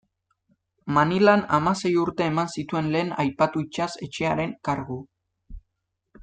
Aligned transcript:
Manilan 0.97 1.43
hamasei 1.57 1.91
urte 2.03 2.25
eman 2.29 2.49
zituen 2.55 2.89
lehen 2.97 3.13
aipatu 3.25 3.65
itsas 3.67 3.91
etxearen 4.09 4.57
kargu. 4.71 4.99